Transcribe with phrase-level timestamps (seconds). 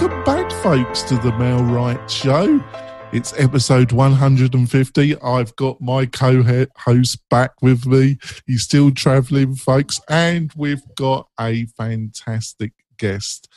[0.00, 2.62] Welcome back, folks, to the MailRight Show.
[3.12, 5.20] It's episode 150.
[5.20, 6.44] I've got my co
[6.76, 8.16] host back with me.
[8.46, 13.48] He's still traveling, folks, and we've got a fantastic guest,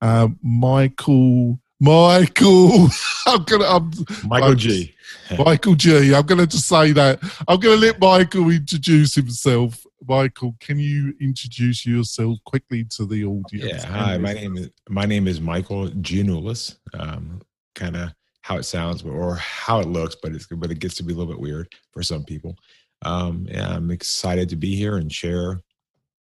[0.00, 1.58] uh, Michael.
[1.80, 2.86] Michael,
[3.26, 3.64] I'm gonna.
[3.64, 3.90] I'm,
[4.24, 4.94] Michael I'm, G.
[5.36, 6.14] Michael G.
[6.14, 7.18] I'm gonna just say that.
[7.48, 9.84] I'm gonna let Michael introduce himself.
[10.08, 13.84] Michael, can you introduce yourself quickly to the audience?
[13.84, 13.86] Yeah.
[13.86, 16.76] Hi, my name is my name is Michael Giannoulis.
[16.98, 17.42] Um,
[17.74, 21.02] kind of how it sounds, or how it looks, but it's but it gets to
[21.02, 22.56] be a little bit weird for some people.
[23.02, 25.60] Um, yeah, I'm excited to be here and share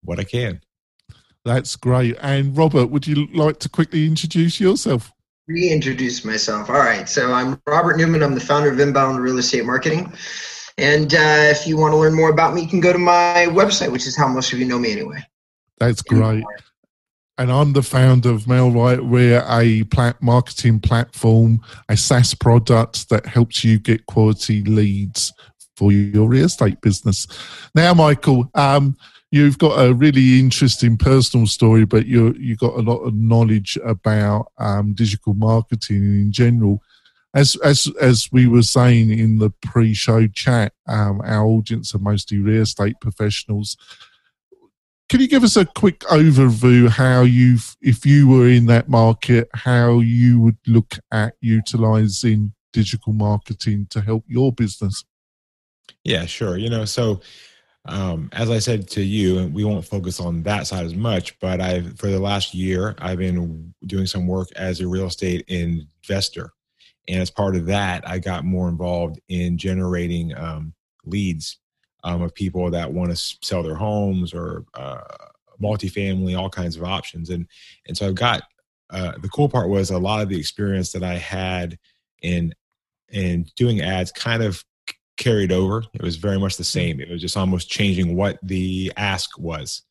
[0.03, 0.61] what I can.
[1.43, 2.17] That's great.
[2.21, 5.11] And Robert, would you like to quickly introduce yourself?
[5.47, 6.69] Reintroduce myself.
[6.69, 7.09] All right.
[7.09, 8.21] So I'm Robert Newman.
[8.21, 10.13] I'm the founder of Inbound Real Estate Marketing.
[10.77, 13.47] And uh, if you want to learn more about me, you can go to my
[13.49, 15.23] website, which is how most of you know me anyway.
[15.79, 16.43] That's great.
[17.37, 19.09] And I'm the founder of MailRight.
[19.09, 25.33] We're a plat- marketing platform, a SaaS product that helps you get quality leads
[25.75, 27.25] for your real estate business.
[27.73, 28.95] Now, Michael, um,
[29.31, 33.77] you've got a really interesting personal story, but you you got a lot of knowledge
[33.83, 36.83] about um, digital marketing in general.
[37.33, 42.39] As as as we were saying in the pre-show chat, um, our audience are mostly
[42.39, 43.77] real estate professionals.
[45.09, 49.49] Can you give us a quick overview how you, if you were in that market,
[49.53, 55.03] how you would look at utilizing digital marketing to help your business?
[56.05, 56.57] Yeah, sure.
[56.57, 57.19] You know, so
[57.85, 61.37] um, as I said to you, and we won't focus on that side as much,
[61.39, 65.43] but I've for the last year I've been doing some work as a real estate
[65.47, 66.53] investor,
[67.07, 70.73] and as part of that, I got more involved in generating um,
[71.05, 71.57] leads
[72.03, 75.01] um, of people that want to sell their homes or uh,
[75.61, 77.47] multifamily, all kinds of options, and
[77.87, 78.43] and so I've got
[78.91, 81.77] uh, the cool part was a lot of the experience that I had
[82.21, 82.53] in
[83.09, 84.63] in doing ads kind of
[85.17, 85.83] carried over.
[85.93, 86.99] It was very much the same.
[86.99, 89.83] It was just almost changing what the ask was.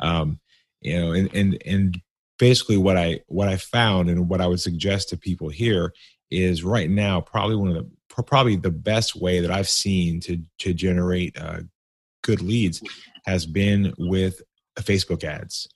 [0.00, 0.40] Um,
[0.80, 2.00] you know, and and and
[2.38, 5.92] basically what I what I found and what I would suggest to people here
[6.34, 10.40] is right now probably one of the probably the best way that I've seen to
[10.58, 11.60] to generate uh,
[12.22, 12.82] good leads
[13.26, 14.42] has been with
[14.78, 15.68] Facebook ads.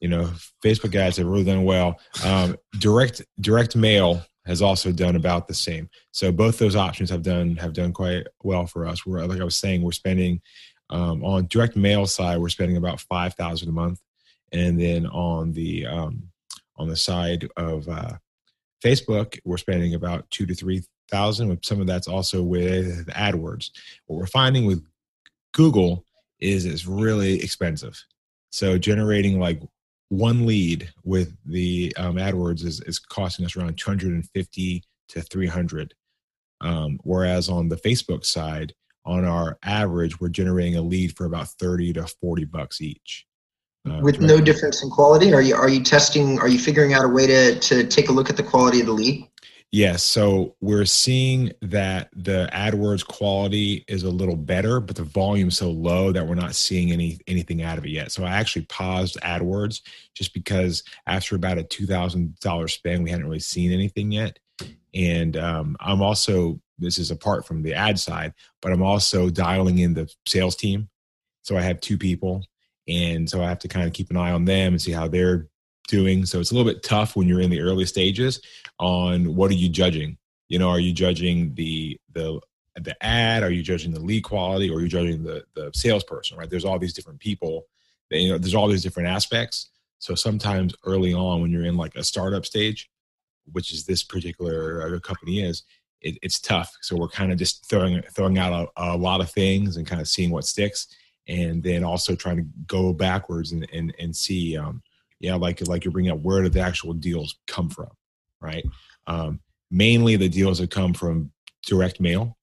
[0.00, 0.30] You know,
[0.64, 1.98] Facebook ads have really done well.
[2.24, 5.90] Um, direct direct mail has also done about the same.
[6.12, 9.04] So both those options have done have done quite well for us.
[9.04, 10.40] We're like I was saying, we're spending
[10.90, 14.00] um, on direct mail side, we're spending about five thousand a month,
[14.52, 16.28] and then on the um,
[16.76, 18.12] on the side of uh,
[18.84, 21.48] Facebook, we're spending about two to three thousand.
[21.48, 23.70] With some of that's also with AdWords.
[24.06, 24.84] What we're finding with
[25.52, 26.04] Google
[26.40, 28.00] is it's really expensive.
[28.50, 29.60] So generating like
[30.08, 35.94] one lead with the um, AdWords is, is costing us around 250 to 300.
[36.60, 38.72] Um, whereas on the Facebook side,
[39.04, 43.25] on our average, we're generating a lead for about 30 to 40 bucks each.
[43.86, 45.32] Uh, with no difference in quality?
[45.32, 48.12] Are you, are you testing, are you figuring out a way to, to take a
[48.12, 49.28] look at the quality of the lead?
[49.72, 50.02] Yes.
[50.02, 55.70] So we're seeing that the AdWords quality is a little better, but the volume's so
[55.70, 58.12] low that we're not seeing any anything out of it yet.
[58.12, 59.82] So I actually paused AdWords
[60.14, 64.38] just because after about a two thousand dollar spend, we hadn't really seen anything yet.
[64.94, 69.80] And um, I'm also this is apart from the ad side, but I'm also dialing
[69.80, 70.88] in the sales team.
[71.42, 72.44] So I have two people,
[72.88, 75.08] and so I have to kind of keep an eye on them and see how
[75.08, 75.48] they're
[75.88, 76.26] doing.
[76.26, 78.40] So it's a little bit tough when you're in the early stages
[78.78, 80.18] on what are you judging?
[80.48, 82.40] You know, are you judging the the
[82.76, 83.42] the ad?
[83.42, 84.70] Are you judging the lead quality?
[84.70, 86.38] Or are you judging the the salesperson?
[86.38, 86.50] Right?
[86.50, 87.66] There's all these different people.
[88.10, 89.70] That, you know, there's all these different aspects.
[89.98, 92.88] So sometimes early on, when you're in like a startup stage,
[93.52, 95.64] which is this particular uh, company is,
[96.02, 96.76] it, it's tough.
[96.82, 100.00] So we're kind of just throwing throwing out a, a lot of things and kind
[100.00, 100.86] of seeing what sticks,
[101.28, 104.82] and then also trying to go backwards and and, and see um,
[105.20, 107.90] yeah like like you're bringing up where did the actual deals come from
[108.40, 108.64] right?
[109.06, 109.40] Um,
[109.70, 111.32] mainly the deals have come from
[111.66, 112.36] direct mail.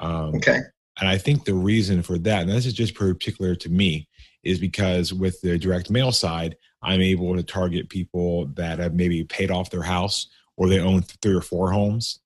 [0.00, 0.58] Um, okay.
[0.98, 4.08] and i think the reason for that and this is just particular to me
[4.42, 9.22] is because with the direct mail side i'm able to target people that have maybe
[9.22, 12.18] paid off their house or they own three or four homes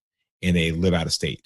[0.43, 1.43] and they live out of state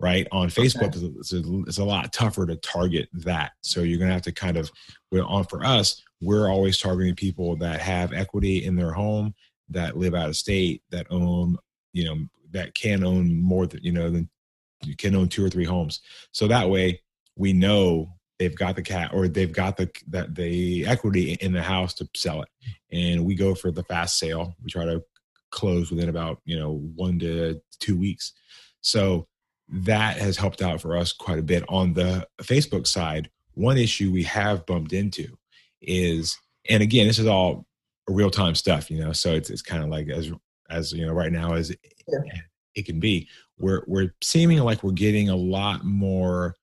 [0.00, 1.06] right on facebook okay.
[1.18, 4.32] it's, a, it's, a, lot tougher to target that so you're going to have to
[4.32, 4.70] kind of
[5.10, 9.34] well, on for us we're always targeting people that have equity in their home
[9.68, 11.56] that live out of state that own
[11.92, 12.16] you know
[12.50, 14.28] that can own more than you know than
[14.84, 16.00] you can own two or three homes
[16.32, 17.00] so that way
[17.36, 21.62] we know they've got the cat or they've got the that the equity in the
[21.62, 22.48] house to sell it
[22.90, 25.02] and we go for the fast sale we try to
[25.50, 28.32] close within about you know one to two weeks.
[28.80, 29.26] So
[29.70, 33.30] that has helped out for us quite a bit on the Facebook side.
[33.54, 35.36] One issue we have bumped into
[35.80, 36.36] is,
[36.68, 37.66] and again, this is all
[38.08, 40.30] real time stuff, you know, so it's it's kind of like as
[40.68, 41.70] as you know right now as
[42.08, 42.40] yeah.
[42.74, 43.28] it can be.
[43.58, 46.56] We're we're seeming like we're getting a lot more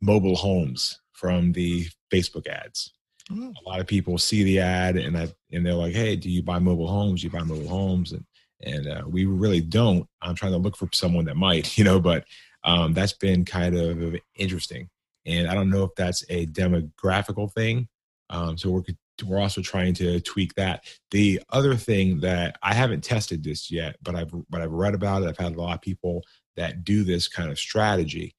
[0.00, 2.92] mobile homes from the Facebook ads.
[3.30, 3.54] Mm.
[3.64, 6.42] A lot of people see the ad and I, and they're like, "Hey, do you
[6.42, 7.20] buy mobile homes?
[7.20, 8.24] Do you buy mobile homes?" And
[8.62, 10.06] and uh, we really don't.
[10.20, 12.24] I'm trying to look for someone that might, you know, but
[12.64, 14.88] um, that's been kind of interesting.
[15.24, 17.88] And I don't know if that's a demographical thing.
[18.30, 18.82] Um, so we're
[19.26, 20.84] we're also trying to tweak that.
[21.10, 25.22] The other thing that I haven't tested this yet, but I've but I've read about
[25.22, 25.28] it.
[25.28, 26.22] I've had a lot of people
[26.56, 28.34] that do this kind of strategy,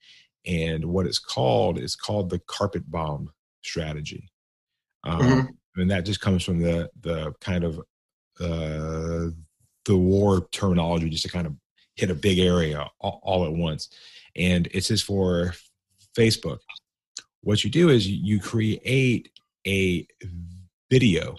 [0.46, 3.32] and what it's called is called the carpet bomb
[3.64, 4.30] strategy.
[5.04, 5.82] Um, mm-hmm.
[5.82, 7.80] And that just comes from the the kind of
[8.40, 9.30] uh,
[9.86, 11.56] the war terminology, just to kind of
[11.96, 13.90] hit a big area all, all at once.
[14.36, 15.54] And it's just for
[16.18, 16.60] Facebook.
[17.42, 19.30] What you do is you create
[19.68, 20.08] a
[20.90, 21.36] video,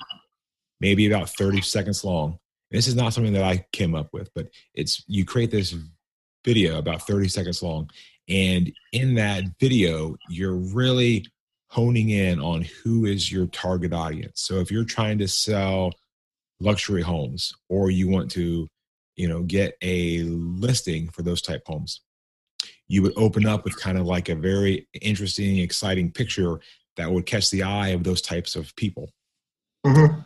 [0.80, 2.38] maybe about 30 seconds long.
[2.70, 5.74] This is not something that I came up with, but it's you create this
[6.44, 7.88] video about 30 seconds long.
[8.28, 11.26] And in that video, you're really
[11.68, 14.42] honing in on who is your target audience.
[14.42, 15.92] So if you're trying to sell
[16.60, 18.68] luxury homes or you want to,
[19.16, 22.00] you know, get a listing for those type homes,
[22.88, 26.60] you would open up with kind of like a very interesting, exciting picture
[26.96, 29.10] that would catch the eye of those types of people.
[29.84, 30.20] Mm-hmm.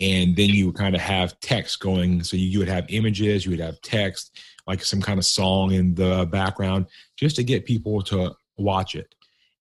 [0.00, 2.24] And then you would kind of have text going.
[2.24, 5.72] So you, you would have images, you would have text, like some kind of song
[5.72, 6.86] in the background,
[7.16, 9.14] just to get people to watch it.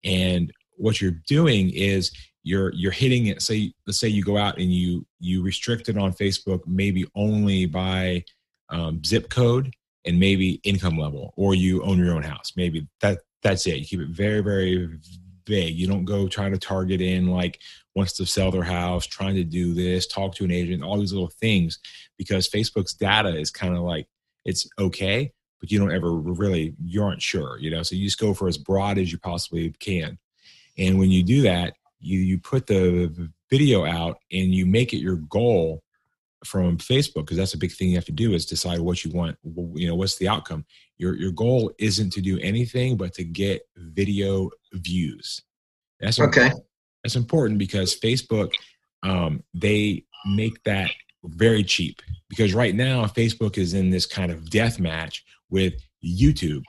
[0.03, 2.11] And what you're doing is
[2.43, 3.41] you're you're hitting it.
[3.41, 7.65] Say let's say you go out and you you restrict it on facebook maybe only
[7.65, 8.23] by
[8.69, 9.73] um, zip code
[10.05, 12.53] and maybe income level or you own your own house.
[12.55, 13.77] Maybe that that's it.
[13.77, 14.97] You keep it very very
[15.47, 15.75] vague.
[15.75, 17.59] You don't go trying to target in like
[17.95, 21.11] wants to sell their house trying to do this talk to an agent all these
[21.11, 21.77] little things
[22.17, 24.07] because facebook's data is kind of like
[24.45, 25.29] it's okay
[25.61, 27.83] but you don't ever really you aren't sure you know?
[27.83, 30.17] So you just go for as broad as you possibly can.
[30.77, 34.98] And when you do that, you you put the video out and you make it
[34.98, 35.83] your goal
[36.44, 39.12] from Facebook because that's a big thing you have to do is decide what you
[39.12, 39.38] want.
[39.44, 40.65] You know, what's the outcome?
[40.98, 45.42] Your your goal isn't to do anything but to get video views.
[46.00, 46.45] That's okay.
[46.45, 46.65] Important.
[47.03, 48.51] That's important because Facebook
[49.04, 50.92] um, they make that
[51.24, 55.74] very cheap because right now Facebook is in this kind of death match with
[56.04, 56.63] YouTube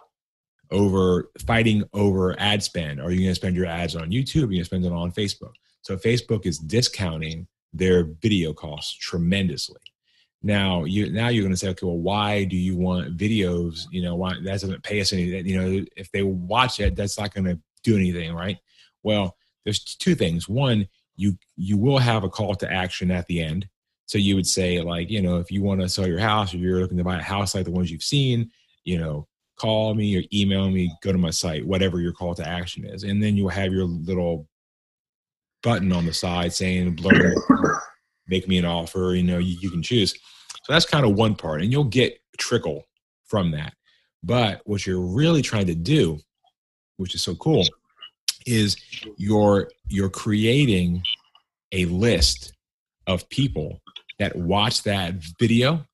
[0.73, 3.01] over fighting over ad spend.
[3.01, 4.49] Are you going to spend your ads on YouTube?
[4.49, 5.53] Are you going to spend it on Facebook?
[5.83, 9.81] So Facebook is discounting their video costs tremendously.
[10.43, 13.87] Now you now you're going to say, okay, well, why do you want videos?
[13.93, 15.25] You know, why that doesn't pay us any?
[15.25, 18.59] You know, if they watch it, that's not going to do anything, right?
[19.03, 20.49] Well, there's two things.
[20.49, 23.69] One, you you will have a call to action at the end.
[24.07, 26.59] So you would say, like, you know, if you want to sell your house, or
[26.59, 28.51] you're looking to buy a house like the ones you've seen,
[28.85, 29.27] you know,
[29.63, 33.05] call me or email me, go to my site, whatever your call to action is.
[33.05, 34.49] And then you'll have your little
[35.63, 36.99] button on the side saying,
[38.27, 40.13] make me an offer, you know, you, you can choose.
[40.65, 41.63] So that's kind of one part.
[41.63, 42.89] And you'll get trickle
[43.27, 43.75] from that.
[44.25, 46.19] But what you're really trying to do,
[46.97, 47.65] which is so cool,
[48.45, 48.77] is
[49.17, 51.03] you're you're creating
[51.71, 52.53] a list
[53.07, 53.81] of people
[54.19, 55.85] that watch that video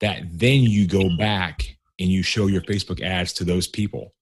[0.00, 4.14] that then you go back and you show your Facebook ads to those people.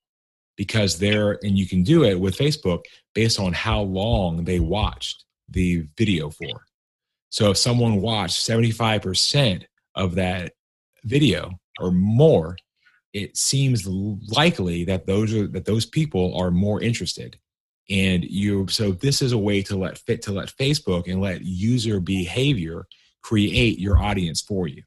[0.56, 2.80] Because they're, and you can do it with Facebook
[3.14, 6.66] based on how long they watched the video for.
[7.30, 10.52] So if someone watched 75% of that
[11.04, 12.56] video or more,
[13.12, 17.38] it seems likely that those are that those people are more interested.
[17.88, 21.42] And you so this is a way to let fit to let facebook and let
[21.42, 22.86] user behavior
[23.22, 24.82] create your audience for you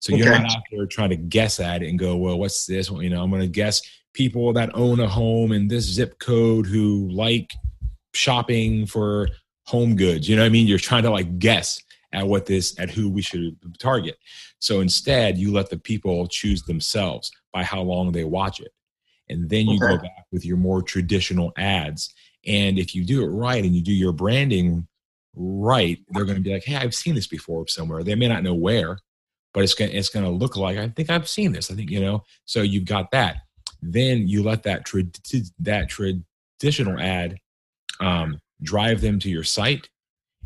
[0.00, 2.90] so you're not out there trying to guess at it and go, well, what's this?
[2.90, 3.82] Well, you know, I'm going to guess
[4.14, 7.52] people that own a home in this zip code who like
[8.14, 9.28] shopping for
[9.66, 10.28] home goods.
[10.28, 10.66] You know what I mean?
[10.66, 14.16] You're trying to like guess at what this, at who we should target.
[14.58, 18.72] So instead, you let the people choose themselves by how long they watch it.
[19.28, 19.96] And then you okay.
[19.96, 22.12] go back with your more traditional ads.
[22.46, 24.88] And if you do it right and you do your branding
[25.36, 28.02] right, they're going to be like, hey, I've seen this before somewhere.
[28.02, 28.98] They may not know where,
[29.52, 31.70] but it's gonna it's gonna look like I think I've seen this.
[31.70, 32.22] I think you know.
[32.44, 33.38] So you've got that.
[33.82, 35.02] Then you let that tra-
[35.60, 37.38] that traditional ad
[38.00, 39.88] um, drive them to your site,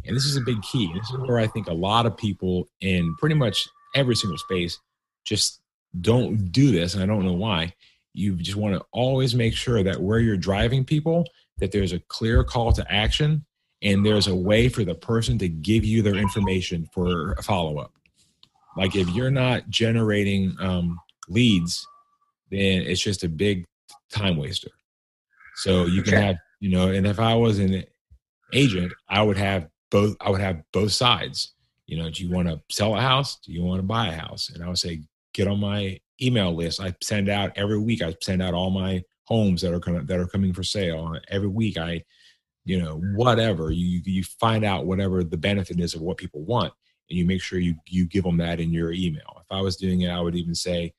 [0.04, 0.92] and this is a big key.
[0.94, 4.78] This is where I think a lot of people in pretty much every single space.
[5.25, 5.61] Just
[6.00, 7.75] don't do this, and I don't know why.
[8.12, 11.25] You just want to always make sure that where you're driving people,
[11.58, 13.44] that there's a clear call to action
[13.84, 17.78] and there's a way for the person to give you their information for a follow
[17.78, 17.92] up.
[18.76, 21.86] Like if you're not generating um, leads,
[22.50, 23.64] then it's just a big
[24.10, 24.70] time waster.
[25.56, 27.84] So you can have, you know, and if I was an
[28.52, 30.16] agent, I would have both.
[30.20, 31.54] I would have both sides.
[31.86, 33.36] You know, do you want to sell a house?
[33.36, 34.50] Do you want to buy a house?
[34.50, 35.02] And I would say,
[35.32, 36.80] get on my email list.
[36.80, 38.02] I send out every week.
[38.02, 41.16] I send out all my homes that are coming that are coming for sale.
[41.28, 42.02] Every week, I,
[42.64, 46.72] you know, whatever you you find out whatever the benefit is of what people want,
[47.08, 49.40] and you make sure you you give them that in your email.
[49.40, 50.94] If I was doing it, I would even say,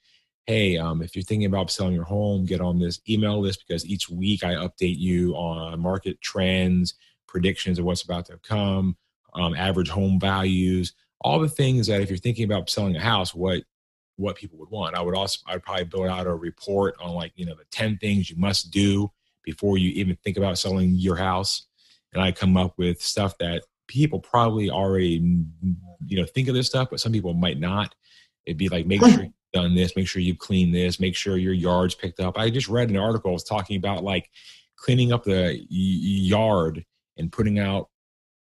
[0.45, 3.85] hey, um, if you're thinking about selling your home, get on this email list because
[3.85, 6.93] each week I update you on market trends,
[7.27, 8.95] predictions of what's about to come,
[9.33, 13.33] um, average home values, all the things that if you're thinking about selling a house,
[13.33, 13.63] what
[14.17, 14.95] what people would want.
[14.95, 17.97] I would also I'd probably build out a report on like you know the ten
[17.97, 19.11] things you must do
[19.43, 21.67] before you even think about selling your house,
[22.13, 25.75] and I come up with stuff that people probably already mm, mm,
[26.05, 27.95] you know think of this stuff, but some people might not.
[28.45, 31.37] It'd be like make sure you've done this, make sure you clean this, make sure
[31.37, 32.37] your yard's picked up.
[32.37, 34.29] I just read an article was talking about like
[34.75, 36.85] cleaning up the yard
[37.17, 37.89] and putting out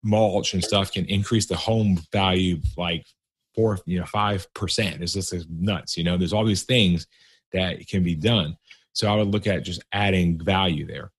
[0.02, 3.06] mulch and stuff can increase the home value like
[3.54, 5.02] four, you know, five percent.
[5.02, 5.96] It's just nuts.
[5.96, 7.06] You know, there's all these things
[7.52, 8.56] that can be done.
[8.92, 11.10] So I would look at just adding value there.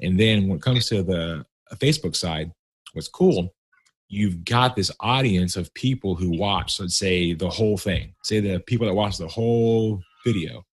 [0.00, 2.50] And then when it comes to the Facebook side,
[2.92, 3.54] what's cool
[4.08, 8.14] you've got this audience of people who watch, let's say, the whole thing.
[8.22, 10.64] Say the people that watch the whole video.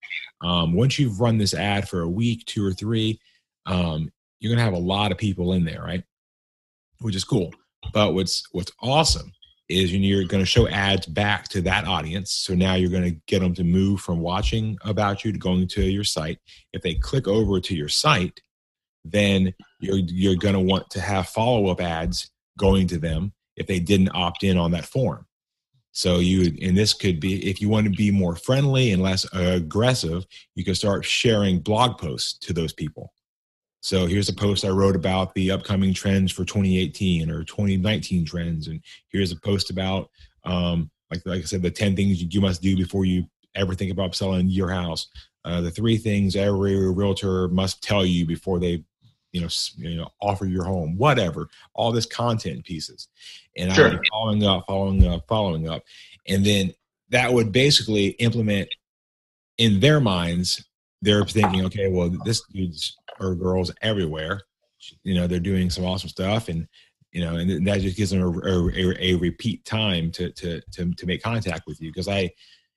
[0.42, 3.20] Um, once you've run this ad for a week, two or three,
[3.66, 6.04] um, you're gonna have a lot of people in there, right?
[7.00, 7.54] Which is cool.
[7.94, 9.32] But what's what's awesome
[9.72, 12.32] is you're going to show ads back to that audience.
[12.32, 15.68] So now you're going to get them to move from watching about you to going
[15.70, 16.40] to your site.
[16.74, 18.42] If they click over to your site,
[19.06, 22.30] then you're you're going to want to have follow up ads
[22.62, 25.26] going to them if they didn't opt in on that form.
[25.92, 29.26] So you, and this could be, if you want to be more friendly and less
[29.34, 30.26] aggressive,
[30.56, 33.12] you can start sharing blog posts to those people.
[33.82, 38.68] So here's a post I wrote about the upcoming trends for 2018 or 2019 trends,
[38.68, 40.10] and here's a post about,
[40.46, 43.26] um, like like I said, the 10 things you must do before you
[43.56, 45.08] ever think about selling your house.
[45.44, 48.84] Uh, the three things every realtor must tell you before they
[49.32, 49.48] you know,
[49.78, 53.08] you know, offer your home, whatever, all this content pieces.
[53.58, 53.88] And sure.
[53.88, 55.84] I would following up, following up, following up.
[56.28, 56.74] And then
[57.10, 58.70] that would basically implement
[59.58, 60.66] in their minds,
[61.02, 64.42] they're thinking, okay, well, this dude's or girls everywhere.
[65.04, 66.68] You know, they're doing some awesome stuff and
[67.12, 70.94] you know, and that just gives them a, a, a repeat time to, to, to,
[70.94, 71.92] to make contact with you.
[71.92, 72.32] Cause I,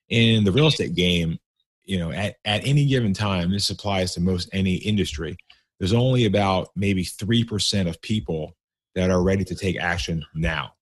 [0.09, 1.39] in the real estate game,
[1.85, 5.37] you know, at, at any given time, this applies to most any industry
[5.79, 8.55] there's only about maybe 3% of people
[8.95, 10.73] that are ready to take action now.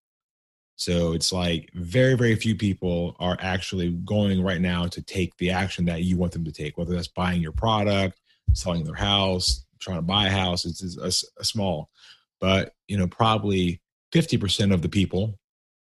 [0.75, 5.51] So it's like very, very few people are actually going right now to take the
[5.51, 8.19] action that you want them to take, whether that's buying your product,
[8.53, 10.65] selling their house, trying to buy a house.
[10.65, 11.89] It's, it's a, a small,
[12.39, 13.81] but you know, probably
[14.13, 15.39] 50% of the people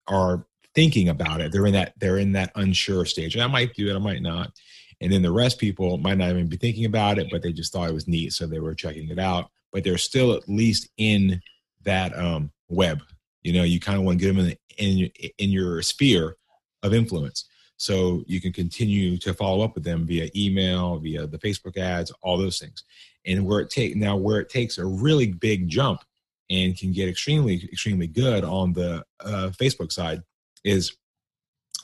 [0.06, 1.52] are thinking about it.
[1.52, 3.34] They're in that, they're in that unsure stage.
[3.34, 4.52] And I might do it, I might not
[5.00, 7.72] and then the rest people might not even be thinking about it but they just
[7.72, 9.50] thought it was neat so they were checking it out.
[9.72, 11.42] But they're still at least in
[11.84, 13.02] that um, web.
[13.42, 16.36] You know you kind of want to get them in, the, in, in your sphere
[16.82, 17.44] of influence.
[17.76, 22.10] So you can continue to follow up with them via email via the facebook ads
[22.22, 22.84] all those things.
[23.26, 26.02] And where it take now where it takes a really big jump
[26.50, 30.22] and can get extremely extremely good on the uh, facebook side
[30.64, 30.96] is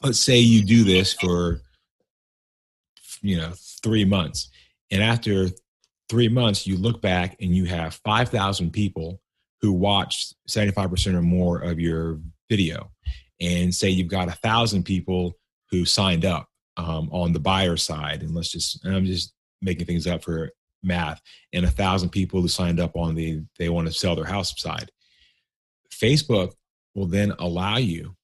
[0.03, 1.61] let's say you do this for
[3.25, 3.53] you know
[3.83, 4.51] three months.
[4.91, 5.49] And after
[6.09, 9.21] three months you look back and you have 5000 people
[9.61, 12.91] who watched 75% or more of your video.
[13.41, 15.33] And say you've got a thousand people
[15.71, 18.23] who signed up um, on the buyer side.
[18.23, 20.53] And let's just and i'm just making things up for
[20.83, 21.21] math.
[21.53, 24.55] And a thousand people who signed up on the they want to sell their house
[24.61, 24.91] side.
[25.91, 26.53] Facebook
[26.95, 28.15] will then allow you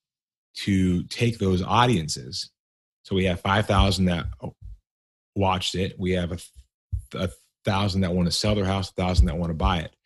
[0.56, 2.50] to take those audiences.
[3.04, 4.26] So we have 5000 that
[5.40, 5.98] watched it.
[5.98, 6.38] We have a,
[7.14, 7.28] a
[7.64, 9.96] thousand that want to sell their house, a thousand that want to buy it.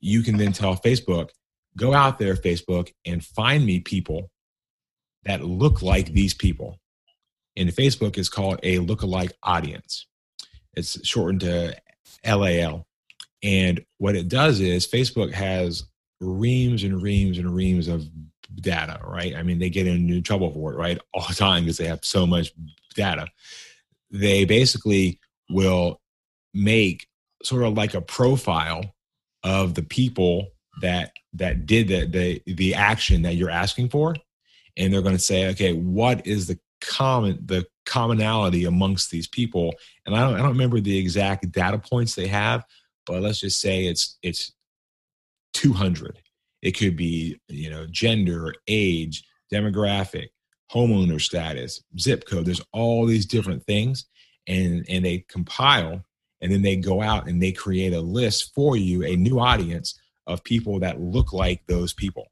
[0.00, 1.30] You can then tell Facebook,
[1.76, 4.30] go out there, Facebook, and find me people
[5.24, 6.78] that look like these people.
[7.56, 10.06] And Facebook is called a lookalike audience.
[10.74, 11.76] It's shortened to
[12.24, 12.86] LAL.
[13.42, 15.84] And what it does is Facebook has
[16.20, 18.06] reams and reams and reams of
[18.56, 19.34] data, right?
[19.34, 20.98] I mean, they get into trouble for it, right?
[21.12, 22.52] All the time because they have so much
[22.94, 23.26] data.
[24.10, 26.00] They basically will
[26.52, 27.06] make
[27.42, 28.94] sort of like a profile
[29.42, 30.48] of the people
[30.82, 34.16] that that did the the, the action that you're asking for.
[34.76, 39.74] And they're going to say okay what is the common the commonality amongst these people?
[40.06, 42.64] And I don't, I don't remember the exact data points they have
[43.10, 44.52] but let's just say it's it's
[45.54, 46.20] 200
[46.62, 50.28] it could be you know gender age demographic
[50.72, 54.06] homeowner status zip code there's all these different things
[54.46, 56.04] and and they compile
[56.40, 60.00] and then they go out and they create a list for you a new audience
[60.26, 62.30] of people that look like those people.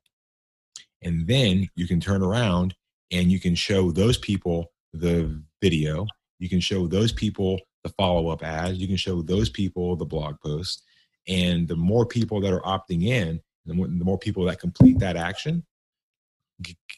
[1.02, 2.74] And then you can turn around
[3.10, 6.06] and you can show those people the video
[6.38, 10.34] you can show those people the follow-up ads you can show those people the blog
[10.40, 10.82] posts
[11.28, 14.98] and the more people that are opting in the more, the more people that complete
[14.98, 15.62] that action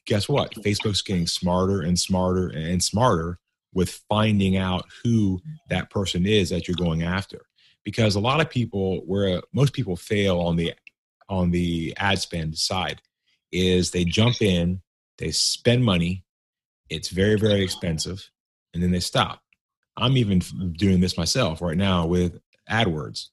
[0.07, 0.53] guess what?
[0.55, 3.39] Facebook's getting smarter and smarter and smarter
[3.73, 7.43] with finding out who that person is that you're going after.
[7.85, 10.75] Because a lot of people where most people fail on the
[11.29, 13.01] on the ad spend side
[13.53, 14.81] is they jump in
[15.19, 16.25] they spend money
[16.89, 18.29] it's very very expensive
[18.75, 19.41] and then they stop.
[19.97, 20.41] I'm even
[20.77, 22.39] doing this myself right now with
[22.69, 23.27] adwords.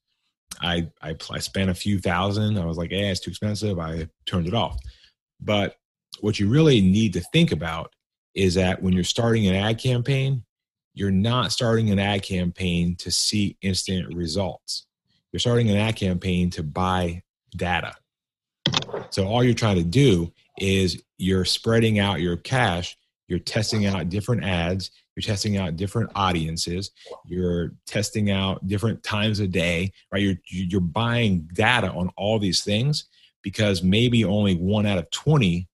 [0.62, 4.07] I i, I spent a few thousand i was like yeah it's too expensive i
[4.25, 4.79] turned it off.
[5.41, 5.75] But
[6.21, 7.93] what you really need to think about
[8.33, 10.43] is that when you're starting an ad campaign,
[10.93, 14.88] you're not starting an ad campaign to see instant results.
[15.31, 17.24] You're starting an ad campaign to buy
[17.55, 17.93] data.
[19.09, 22.97] So all you're trying to do is you're spreading out your cash,
[23.27, 26.91] you're testing out different ads, you're testing out different audiences,
[27.25, 30.21] you're testing out different times a day, right?
[30.21, 33.05] You're you're buying data on all these things
[33.42, 35.68] because maybe only one out of 20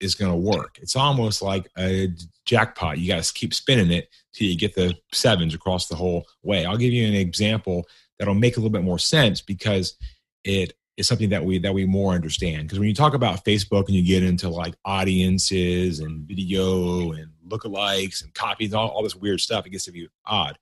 [0.00, 0.78] is going to work.
[0.80, 2.08] It's almost like a
[2.44, 2.98] jackpot.
[2.98, 6.64] You got to keep spinning it till you get the sevens across the whole way.
[6.64, 7.86] I'll give you an example
[8.18, 9.96] that'll make a little bit more sense because
[10.44, 12.64] it is something that we that we more understand.
[12.64, 17.30] Because when you talk about Facebook and you get into like audiences and video and
[17.46, 20.58] lookalikes and copies, all, all this weird stuff, it gets to be odd.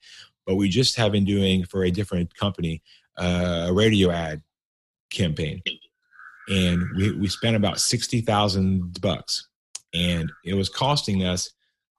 [0.47, 2.83] But we just have been doing for a different company
[3.17, 4.43] uh, a radio ad
[5.11, 5.63] campaign
[6.49, 9.49] and we, we spent about 60,000 bucks
[9.95, 11.51] and it was costing us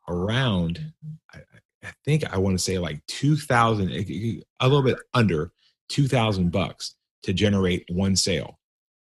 [0.07, 0.91] around
[1.33, 1.39] I,
[1.83, 5.51] I think I want to say like 2000 a little bit under
[5.89, 8.59] 2000 bucks to generate one sale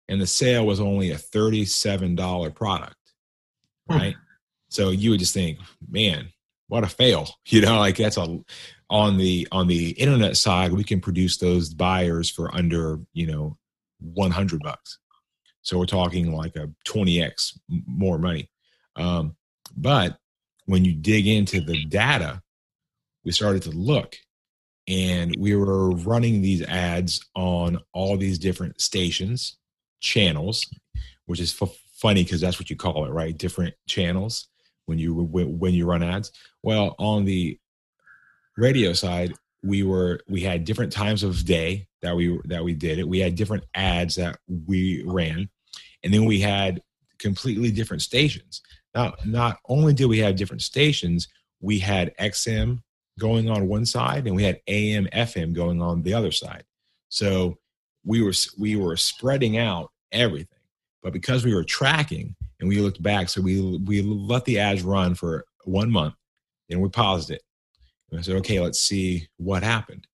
[0.10, 2.96] and the sale was only a $37 product
[3.90, 3.96] hmm.
[3.96, 4.20] right hmm.
[4.70, 6.30] so you would just think man
[6.68, 8.40] what a fail you know like that's a
[8.90, 13.58] on the on the internet side we can produce those buyers for under you know
[14.00, 15.00] 100 bucks
[15.64, 18.50] so we're talking like a 20x more money.
[18.96, 19.36] Um,
[19.76, 20.18] but
[20.66, 22.42] when you dig into the data,
[23.26, 24.16] we started to look
[24.88, 29.58] and we were running these ads on all these different stations,
[30.02, 30.68] channels,
[31.26, 33.38] which is f- funny because that's what you call it, right?
[33.38, 34.50] Different channels
[34.86, 36.34] when you when you run ads.
[36.62, 37.58] Well, on the
[38.58, 43.00] radio side, we were we had different times of day that we that we did
[43.00, 43.08] it.
[43.08, 44.38] We had different ads that
[44.68, 45.50] we ran,
[46.04, 46.82] and then we had
[47.18, 48.62] completely different stations.
[48.94, 51.28] Now, not only did we have different stations,
[51.62, 52.84] we had XM
[53.20, 56.66] going on one side, and we had AM FM going on the other side.
[57.10, 57.58] So
[58.06, 60.60] we were we were spreading out everything,
[61.02, 64.84] but because we were tracking and we looked back, so we we let the ads
[64.84, 66.16] run for one month,
[66.70, 67.42] and we paused it.
[68.12, 70.06] And I said, okay, let's see what happened.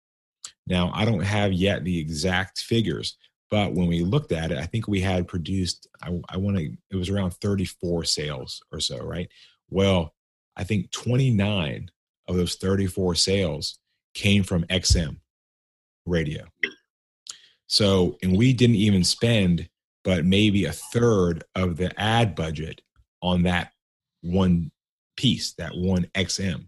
[0.70, 3.18] Now, I don't have yet the exact figures,
[3.50, 6.72] but when we looked at it, I think we had produced, I, I want to,
[6.92, 9.28] it was around 34 sales or so, right?
[9.70, 10.14] Well,
[10.56, 11.90] I think 29
[12.28, 13.80] of those 34 sales
[14.14, 15.18] came from XM
[16.06, 16.46] radio.
[17.68, 19.68] So, and we didn't even spend
[20.04, 22.82] but maybe a third of the ad budget
[23.22, 23.72] on that
[24.22, 24.72] one
[25.18, 26.68] piece, that one XM.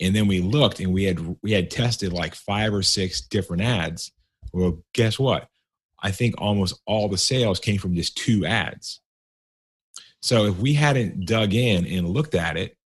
[0.00, 3.62] And then we looked and we had we had tested like five or six different
[3.62, 4.12] ads.
[4.52, 5.48] Well, guess what?
[6.00, 9.00] I think almost all the sales came from just two ads.
[10.20, 12.76] So if we hadn't dug in and looked at it,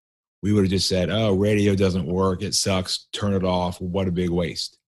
[0.43, 2.43] we would have just said, oh, radio doesn't work.
[2.43, 3.07] It sucks.
[3.13, 3.81] Turn it off.
[3.81, 4.79] What a big waste.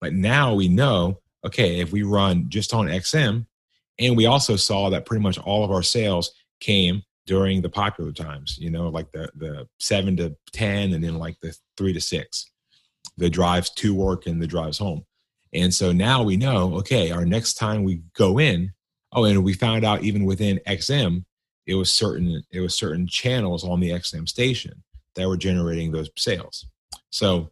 [0.00, 3.46] But now we know, okay, if we run just on XM,
[3.98, 8.12] and we also saw that pretty much all of our sales came during the popular
[8.12, 12.00] times, you know, like the, the seven to 10, and then like the three to
[12.00, 12.50] six,
[13.16, 15.04] the drives to work and the drives home.
[15.52, 18.72] And so now we know, okay, our next time we go in,
[19.12, 21.24] oh, and we found out even within XM
[21.66, 24.82] it was certain it was certain channels on the XM station
[25.14, 26.66] that were generating those sales.
[27.10, 27.50] So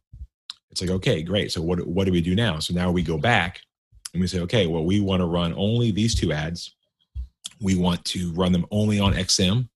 [0.71, 1.53] it's like, okay, great.
[1.53, 2.59] So what what do we do now?
[2.61, 3.61] So now we go back
[4.13, 6.74] and we say, okay, well, we want to run only these two ads.
[7.61, 9.69] We want to run them only on XM,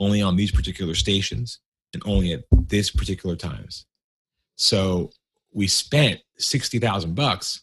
[0.00, 1.60] only on these particular stations,
[1.92, 3.86] and only at this particular times.
[4.56, 5.10] So
[5.52, 7.62] we spent sixty thousand bucks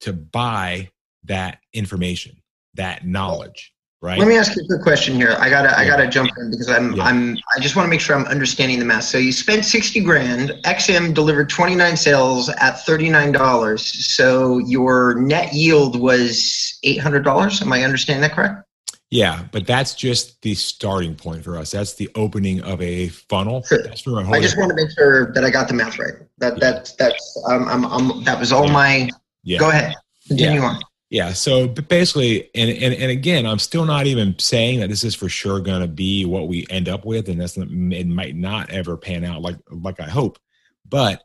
[0.00, 0.90] to buy
[1.24, 2.40] that information,
[2.74, 4.18] that knowledge right?
[4.18, 5.36] Let me ask you a quick question here.
[5.38, 7.04] I gotta I gotta jump in because I'm yeah.
[7.04, 9.04] I'm I just want to make sure I'm understanding the math.
[9.04, 10.50] So you spent sixty grand.
[10.64, 13.84] XM delivered twenty nine sales at thirty nine dollars.
[14.14, 17.62] So your net yield was eight hundred dollars.
[17.62, 18.64] Am I understanding that correct?
[19.10, 21.70] Yeah, but that's just the starting point for us.
[21.70, 23.62] That's the opening of a funnel.
[23.62, 23.78] Sure.
[23.88, 26.12] I just want to make sure that I got the math right.
[26.38, 26.58] That yeah.
[26.58, 28.72] that's that's um, I'm, I'm, that was all yeah.
[28.72, 29.10] my.
[29.44, 29.58] Yeah.
[29.60, 29.94] Go ahead.
[30.26, 30.78] Continue on.
[31.10, 31.32] Yeah.
[31.32, 35.28] So basically, and, and and again, I'm still not even saying that this is for
[35.28, 38.96] sure going to be what we end up with, and that's it might not ever
[38.96, 40.38] pan out like like I hope,
[40.86, 41.22] but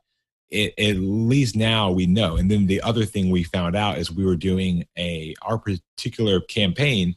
[0.49, 2.37] it, at least now we know.
[2.37, 6.39] And then the other thing we found out is we were doing a our particular
[6.41, 7.15] campaign,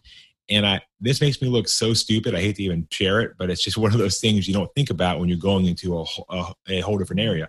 [0.48, 2.34] and I this makes me look so stupid.
[2.34, 4.74] I hate to even share it, but it's just one of those things you don't
[4.74, 7.48] think about when you're going into a, a, a whole different area.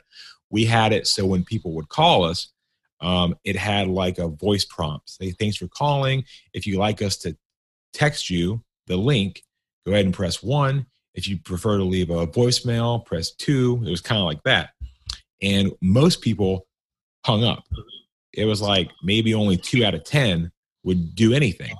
[0.52, 2.50] We had it so when people would call us
[3.02, 5.10] um, it had like a voice prompt.
[5.10, 6.24] Say, thanks for calling.
[6.54, 7.38] If you like us to
[7.94, 9.44] text you the link,
[9.86, 10.86] go ahead and press one.
[11.14, 13.82] If you prefer to leave a voicemail, press two.
[13.86, 14.70] It was kind of like that.
[15.42, 16.68] And most people
[17.26, 17.64] hung up.
[18.34, 20.52] It was like maybe only two out of 10
[20.84, 21.76] would do anything.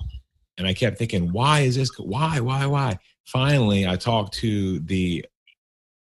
[0.58, 1.92] And I kept thinking, why is this?
[2.00, 3.00] Why, why, why?
[3.26, 5.26] Finally, I talked to the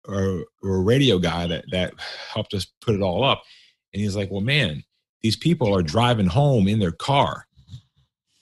[0.06, 1.94] or, or radio guy that, that
[2.32, 3.42] helped us put it all up.
[3.92, 4.84] And he's like, well, man,
[5.24, 7.46] these people are driving home in their car.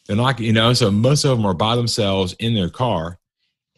[0.06, 3.20] They're not, you know, so most of them are by themselves in their car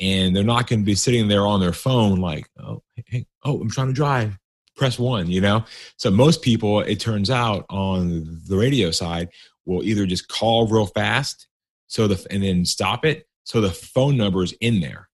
[0.01, 3.61] and they're not going to be sitting there on their phone like, oh, hey, oh,
[3.61, 4.39] I'm trying to drive.
[4.75, 5.65] Press one, you know?
[5.99, 9.29] So most people, it turns out on the radio side,
[9.67, 11.47] will either just call real fast
[11.87, 15.09] so the and then stop it so the phone number is in there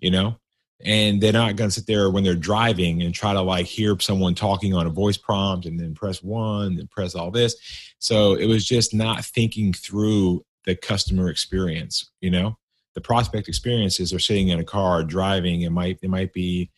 [0.00, 0.36] you know
[0.84, 3.98] and they're not going to sit there when they're driving and try to like hear
[4.00, 7.56] someone talking on a voice prompt and then press one and press all this.
[7.98, 12.56] So it was just not thinking through the customer experience you know?
[12.94, 15.62] The prospect experiences are sitting in a car driving.
[15.62, 16.70] It might it might be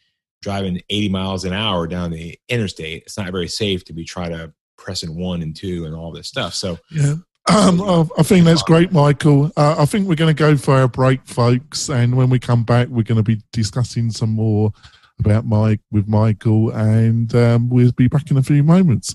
[0.42, 3.02] driving 80 miles an hour down the interstate.
[3.02, 6.28] It's not very safe to be trying to pressing one and two and all this
[6.28, 6.54] stuff.
[6.54, 7.14] So yeah
[7.48, 9.52] um, I think that's great, Michael.
[9.56, 12.64] Uh, I think we're going to go for our break, folks, and when we come
[12.64, 14.72] back, we're going to be discussing some more
[15.20, 19.14] about Mike with Michael, and um, we'll be back in a few moments.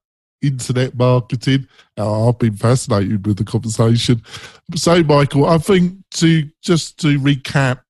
[0.41, 1.67] internet marketing.
[1.97, 4.21] Oh, I've been fascinated with the conversation.
[4.75, 7.81] So, Michael, I think to just to recap,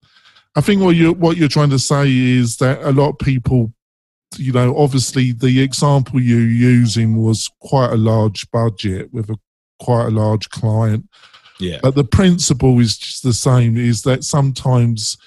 [0.55, 3.73] I think what you what you're trying to say is that a lot of people,
[4.37, 9.37] you know, obviously the example you're using was quite a large budget with a
[9.79, 11.07] quite a large client.
[11.59, 11.79] Yeah.
[11.81, 15.17] But the principle is just the same: is that sometimes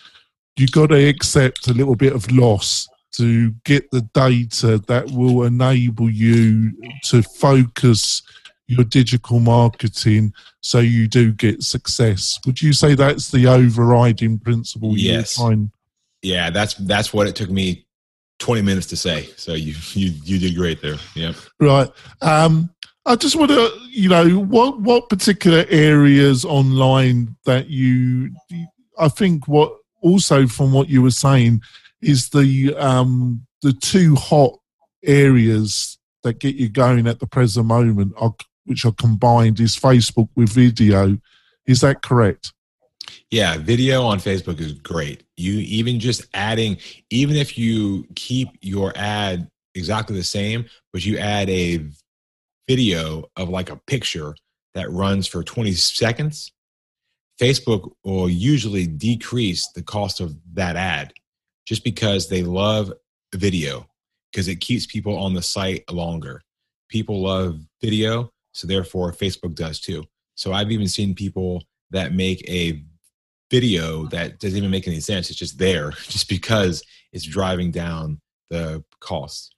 [0.56, 5.44] you got to accept a little bit of loss to get the data that will
[5.44, 6.72] enable you
[7.04, 8.22] to focus
[8.66, 12.40] your digital marketing so you do get success.
[12.46, 14.96] Would you say that's the overriding principle?
[14.96, 15.38] Yes.
[16.22, 17.86] Yeah, that's that's what it took me
[18.38, 19.28] 20 minutes to say.
[19.36, 20.96] So you you you did great there.
[21.14, 21.32] Yeah.
[21.60, 21.90] Right.
[22.22, 22.70] Um
[23.06, 28.30] I just want to, you know, what what particular areas online that you,
[28.98, 31.60] I think, what also from what you were saying,
[32.04, 34.58] is the um, the two hot
[35.04, 40.28] areas that get you going at the present moment, are, which are combined, is Facebook
[40.34, 41.18] with video.
[41.66, 42.52] Is that correct?
[43.30, 45.24] Yeah, video on Facebook is great.
[45.36, 46.78] You even just adding,
[47.10, 51.84] even if you keep your ad exactly the same, but you add a
[52.68, 54.34] video of like a picture
[54.74, 56.52] that runs for 20 seconds,
[57.40, 61.12] Facebook will usually decrease the cost of that ad
[61.64, 62.92] just because they love
[63.34, 63.86] video
[64.30, 66.42] because it keeps people on the site longer.
[66.88, 70.04] People love video, so therefore Facebook does too.
[70.34, 72.82] So I've even seen people that make a
[73.50, 75.30] video that doesn't even make any sense.
[75.30, 79.50] It's just there, just because it's driving down the costs.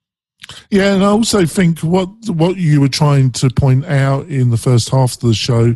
[0.70, 4.56] Yeah, and I also think what what you were trying to point out in the
[4.56, 5.74] first half of the show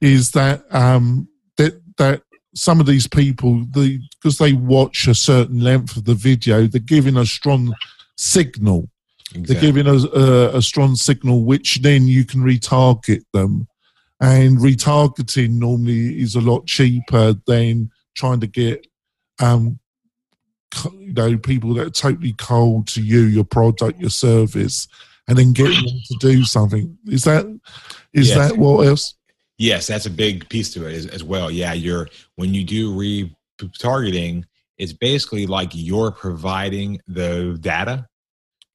[0.00, 2.22] is that um, that that
[2.54, 6.80] some of these people, the because they watch a certain length of the video, they're
[6.80, 7.74] giving a strong
[8.16, 8.88] signal.
[9.34, 9.54] Exactly.
[9.54, 13.66] They're giving a, a, a strong signal, which then you can retarget them.
[14.20, 18.86] And retargeting normally is a lot cheaper than trying to get
[19.40, 19.80] um,
[20.94, 24.86] you know people that are totally cold to you, your product, your service,
[25.28, 26.96] and then get them to do something.
[27.06, 27.46] Is that
[28.12, 28.36] is yes.
[28.36, 29.14] that what else?
[29.58, 31.50] Yes, that's a big piece to it as, as well.
[31.50, 34.44] Yeah, you're when you do retargeting,
[34.78, 38.06] it's basically like you're providing the data.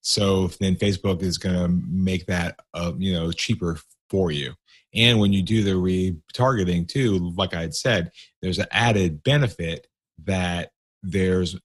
[0.02, 4.54] So then Facebook is going to make that uh, you know cheaper for you.
[4.94, 8.12] And when you do the retargeting too, like I had said,
[8.42, 9.88] there's an added benefit
[10.24, 10.72] that
[11.04, 11.58] there's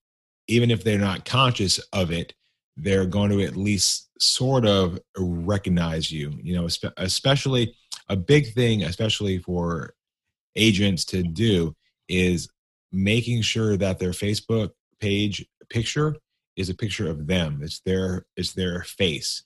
[0.49, 2.35] even if they're not conscious of it,
[2.77, 6.33] they're going to at least sort of recognize you.
[6.43, 7.77] You know, especially
[8.09, 9.95] a big thing, especially for
[10.57, 11.75] agents to do,
[12.09, 12.49] is
[12.93, 16.17] making sure that their Facebook page picture
[16.57, 17.61] is a picture of them.
[17.63, 19.45] It's their it's their face.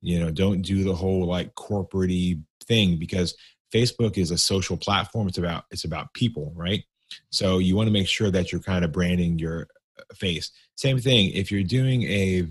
[0.00, 3.34] You know, don't do the whole like corporate thing because
[3.74, 5.28] Facebook is a social platform.
[5.28, 6.84] It's about it's about people, right?
[7.30, 9.68] So you want to make sure that you're kind of branding your
[10.14, 10.50] face.
[10.76, 12.46] Same thing if you're doing a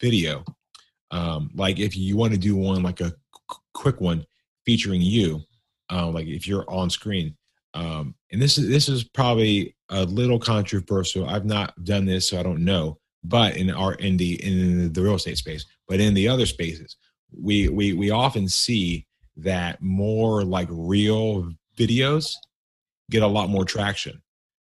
[0.00, 0.44] video,
[1.10, 3.12] um, like if you want to do one like a
[3.72, 4.24] quick one
[4.64, 5.42] featuring you,
[5.90, 7.36] uh, like if you're on screen.
[7.74, 11.28] Um, and this is this is probably a little controversial.
[11.28, 12.98] I've not done this, so I don't know.
[13.24, 16.96] But in our in the in the real estate space, but in the other spaces,
[17.36, 22.34] we we we often see that more like real videos
[23.10, 24.22] get a lot more traction.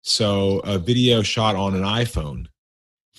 [0.01, 2.47] So a video shot on an iPhone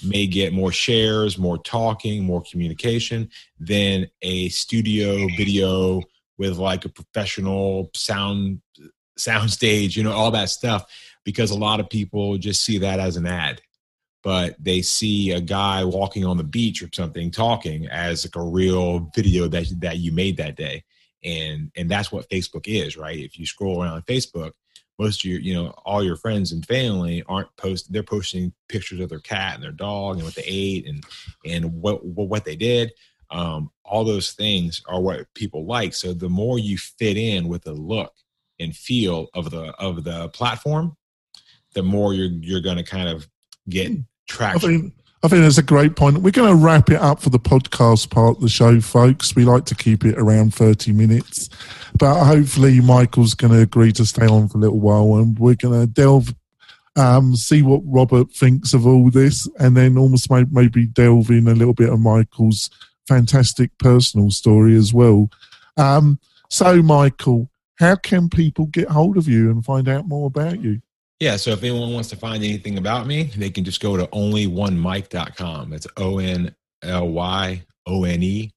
[0.04, 6.02] may get more shares, more talking, more communication than a studio video
[6.38, 8.60] with like a professional sound
[9.16, 10.84] sound stage, you know, all that stuff
[11.24, 13.60] because a lot of people just see that as an ad.
[14.22, 18.48] But they see a guy walking on the beach or something talking as like a
[18.48, 20.84] real video that that you made that day.
[21.22, 23.18] And and that's what Facebook is, right?
[23.18, 24.52] If you scroll around Facebook,
[24.98, 29.00] most of your you know all your friends and family aren't post they're posting pictures
[29.00, 31.04] of their cat and their dog and what they ate and
[31.44, 32.92] and what what they did
[33.30, 37.62] um, all those things are what people like so the more you fit in with
[37.62, 38.12] the look
[38.60, 40.96] and feel of the of the platform
[41.74, 43.28] the more you're you're going to kind of
[43.68, 43.92] get
[44.28, 44.92] traction
[45.24, 46.18] I think that's a great point.
[46.18, 49.34] We're going to wrap it up for the podcast part of the show, folks.
[49.34, 51.48] We like to keep it around 30 minutes,
[51.98, 55.54] but hopefully Michael's going to agree to stay on for a little while and we're
[55.54, 56.34] going to delve,
[56.96, 61.54] um, see what Robert thinks of all this and then almost maybe delve in a
[61.54, 62.68] little bit of Michael's
[63.06, 65.28] fantastic personal story as well.
[65.76, 70.60] Um, so, Michael, how can people get hold of you and find out more about
[70.60, 70.80] you?
[71.20, 74.06] Yeah, so if anyone wants to find anything about me, they can just go to
[74.08, 75.70] onlyonemike.com.
[75.70, 78.50] That's O N L Y O N E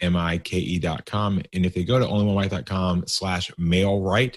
[0.00, 1.42] M I K E.com.
[1.52, 4.36] And if they go to onlyonemike.com slash mailright,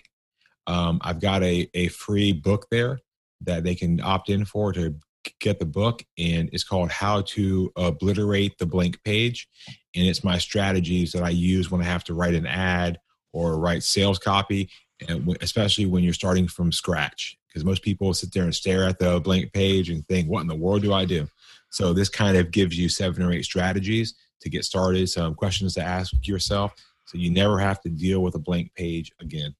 [0.66, 3.00] um, I've got a, a free book there
[3.42, 4.96] that they can opt in for to
[5.40, 6.04] get the book.
[6.18, 9.48] And it's called How to uh, Obliterate the Blank Page.
[9.96, 13.00] And it's my strategies that I use when I have to write an ad
[13.34, 14.70] or write sales copy,
[15.08, 19.00] and especially when you're starting from scratch because most people sit there and stare at
[19.00, 21.28] the blank page and think, what in the world do I do?
[21.72, 25.74] So this kind of gives you seven or eight strategies to get started, some questions
[25.74, 26.74] to ask yourself,
[27.06, 29.56] so you never have to deal with a blank page again.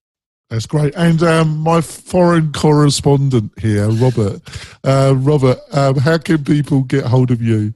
[0.50, 0.96] That's great.
[0.96, 4.42] And um, my foreign correspondent here, Robert.
[4.84, 7.74] Uh, Robert, um, how can people get hold of you?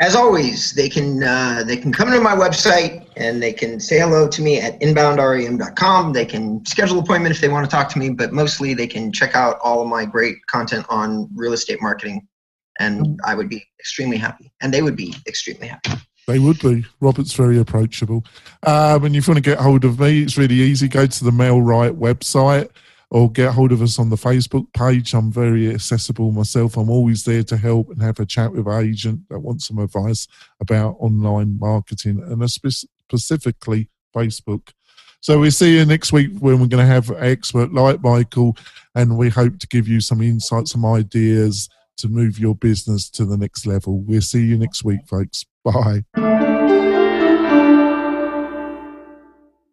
[0.00, 3.98] as always, they can uh, they can come to my website and they can say
[3.98, 6.12] hello to me at inboundrem.com.
[6.14, 8.86] They can schedule an appointment if they want to talk to me, but mostly they
[8.86, 12.26] can check out all of my great content on real estate marketing,
[12.78, 15.92] and I would be extremely happy, and they would be extremely happy.
[16.26, 16.84] They would be.
[17.00, 18.24] Robert's very approachable.
[18.62, 20.86] Um, and if you want to get hold of me, it's really easy.
[20.86, 22.70] Go to the MailRight website
[23.10, 25.14] or get hold of us on the Facebook page.
[25.14, 26.76] I'm very accessible myself.
[26.76, 29.78] I'm always there to help and have a chat with an agent that wants some
[29.78, 30.28] advice
[30.60, 34.70] about online marketing and specifically Facebook.
[35.20, 38.56] So we'll see you next week when we're going to have an expert like Michael,
[38.94, 41.68] and we hope to give you some insights, some ideas
[42.00, 44.00] to move your business to the next level.
[44.00, 45.44] We'll see you next week, folks.
[45.64, 46.49] Bye.